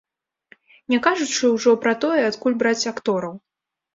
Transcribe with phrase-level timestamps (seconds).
[0.93, 3.33] Не кажучы ўжо пра тое, адкуль браць актораў.